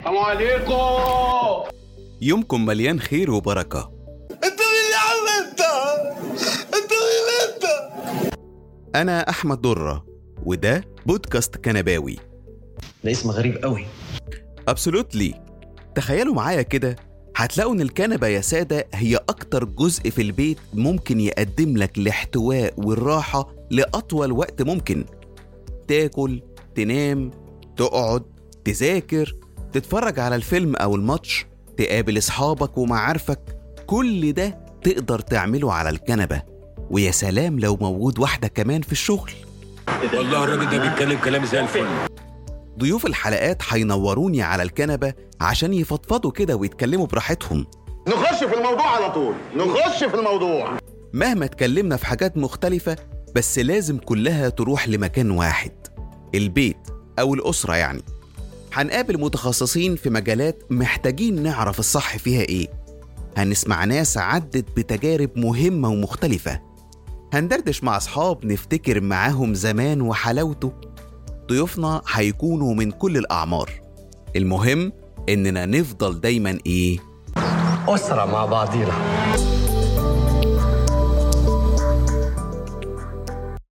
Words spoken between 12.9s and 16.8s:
ده اسم غريب قوي. أبسولوتلي تخيلوا معايا